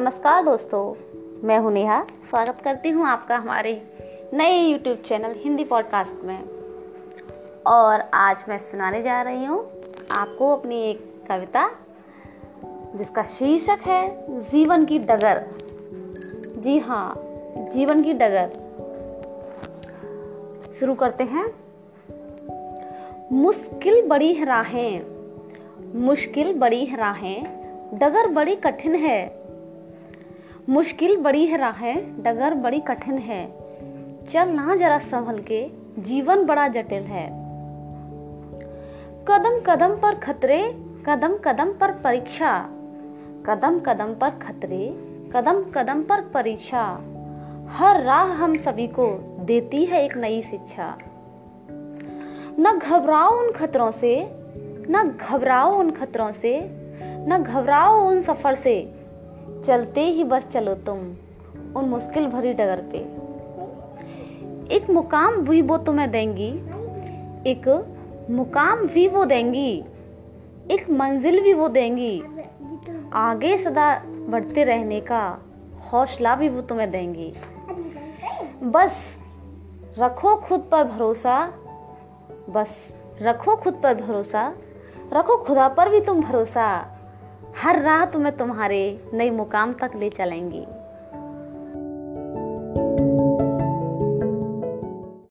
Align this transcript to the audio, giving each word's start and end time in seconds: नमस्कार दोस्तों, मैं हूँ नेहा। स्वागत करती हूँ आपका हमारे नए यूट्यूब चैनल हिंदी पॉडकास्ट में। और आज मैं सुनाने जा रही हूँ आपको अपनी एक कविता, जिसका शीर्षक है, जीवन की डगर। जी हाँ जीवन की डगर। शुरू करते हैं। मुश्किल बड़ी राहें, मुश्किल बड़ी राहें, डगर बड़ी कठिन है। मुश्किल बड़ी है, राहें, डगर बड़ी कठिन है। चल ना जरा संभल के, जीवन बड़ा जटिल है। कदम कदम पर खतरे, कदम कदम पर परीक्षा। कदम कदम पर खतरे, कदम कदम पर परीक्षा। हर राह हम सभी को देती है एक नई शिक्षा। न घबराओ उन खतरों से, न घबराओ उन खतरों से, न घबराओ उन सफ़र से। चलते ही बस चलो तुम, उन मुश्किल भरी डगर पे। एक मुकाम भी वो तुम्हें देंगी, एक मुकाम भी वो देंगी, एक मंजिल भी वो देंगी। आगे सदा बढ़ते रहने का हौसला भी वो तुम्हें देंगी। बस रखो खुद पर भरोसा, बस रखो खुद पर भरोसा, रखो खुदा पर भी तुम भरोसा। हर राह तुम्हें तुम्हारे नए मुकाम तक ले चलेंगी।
नमस्कार 0.00 0.44
दोस्तों, 0.44 0.94
मैं 1.46 1.58
हूँ 1.58 1.72
नेहा। 1.72 2.04
स्वागत 2.30 2.58
करती 2.64 2.90
हूँ 2.90 3.06
आपका 3.06 3.36
हमारे 3.36 3.82
नए 4.34 4.58
यूट्यूब 4.58 4.96
चैनल 4.96 5.34
हिंदी 5.36 5.64
पॉडकास्ट 5.64 6.24
में। 6.24 6.44
और 7.66 8.00
आज 8.14 8.44
मैं 8.48 8.58
सुनाने 8.58 9.02
जा 9.02 9.22
रही 9.22 9.44
हूँ 9.44 9.70
आपको 10.10 10.56
अपनी 10.56 10.90
एक 10.90 11.26
कविता, 11.28 11.70
जिसका 12.94 13.22
शीर्षक 13.22 13.78
है, 13.86 14.26
जीवन 14.40 14.84
की 14.84 14.98
डगर। 14.98 15.44
जी 16.58 16.78
हाँ 16.78 17.14
जीवन 17.56 18.02
की 18.02 18.12
डगर। 18.12 18.50
शुरू 20.72 20.94
करते 20.94 21.24
हैं। 21.24 21.50
मुश्किल 23.32 24.08
बड़ी 24.08 24.44
राहें, 24.44 25.02
मुश्किल 26.00 26.54
बड़ी 26.58 26.94
राहें, 26.94 27.44
डगर 27.94 28.26
बड़ी 28.26 28.56
कठिन 28.56 28.94
है। 28.94 29.47
मुश्किल 30.68 31.16
बड़ी 31.16 31.46
है, 31.46 31.58
राहें, 31.58 32.22
डगर 32.22 32.54
बड़ी 32.54 32.80
कठिन 32.80 33.18
है। 33.18 33.52
चल 34.28 34.48
ना 34.48 34.76
जरा 34.76 34.98
संभल 34.98 35.38
के, 35.38 35.70
जीवन 35.98 36.44
बड़ा 36.44 36.68
जटिल 36.68 37.02
है। 37.02 37.28
कदम 39.28 39.60
कदम 39.66 39.96
पर 39.96 40.14
खतरे, 40.14 40.72
कदम 41.08 41.38
कदम 41.44 41.72
पर 41.72 41.92
परीक्षा। 41.92 42.68
कदम 43.46 43.80
कदम 43.80 44.14
पर 44.14 44.30
खतरे, 44.30 44.94
कदम 45.34 45.64
कदम 45.74 46.02
पर 46.02 46.20
परीक्षा। 46.20 47.00
हर 47.68 48.02
राह 48.02 48.32
हम 48.32 48.56
सभी 48.56 48.86
को 48.86 49.36
देती 49.40 49.84
है 49.84 50.04
एक 50.04 50.16
नई 50.16 50.42
शिक्षा। 50.42 50.98
न 52.60 52.80
घबराओ 52.82 53.40
उन 53.40 53.52
खतरों 53.52 53.90
से, 53.90 54.28
न 54.90 55.16
घबराओ 55.20 55.78
उन 55.78 55.90
खतरों 55.90 56.32
से, 56.32 56.68
न 57.28 57.44
घबराओ 57.46 58.08
उन 58.08 58.20
सफ़र 58.20 58.54
से। 58.54 58.97
चलते 59.66 60.00
ही 60.00 60.24
बस 60.24 60.42
चलो 60.52 60.74
तुम, 60.74 60.98
उन 61.76 61.84
मुश्किल 61.84 62.26
भरी 62.26 62.52
डगर 62.52 62.80
पे। 62.92 62.98
एक 64.74 64.90
मुकाम 64.90 65.36
भी 65.36 65.62
वो 65.62 65.78
तुम्हें 65.78 66.10
देंगी, 66.10 66.48
एक 67.50 67.68
मुकाम 68.30 68.86
भी 68.86 69.08
वो 69.08 69.24
देंगी, 69.24 69.84
एक 70.70 70.90
मंजिल 70.90 71.40
भी 71.40 71.52
वो 71.52 71.68
देंगी। 71.68 72.22
आगे 73.12 73.56
सदा 73.58 74.02
बढ़ते 74.06 74.64
रहने 74.64 75.00
का 75.00 75.38
हौसला 75.92 76.36
भी 76.36 76.48
वो 76.48 76.60
तुम्हें 76.60 76.90
देंगी। 76.90 77.32
बस 78.62 78.96
रखो 79.98 80.36
खुद 80.36 80.68
पर 80.72 80.84
भरोसा, 80.84 81.52
बस 82.50 82.94
रखो 83.22 83.56
खुद 83.56 83.80
पर 83.82 83.94
भरोसा, 83.94 84.54
रखो 85.12 85.36
खुदा 85.36 85.68
पर 85.68 85.88
भी 85.88 86.00
तुम 86.00 86.20
भरोसा। 86.20 86.97
हर 87.56 87.80
राह 87.82 88.04
तुम्हें 88.04 88.36
तुम्हारे 88.36 88.80
नए 89.14 89.30
मुकाम 89.30 89.72
तक 89.72 89.90
ले 89.96 90.10
चलेंगी। 90.10 90.64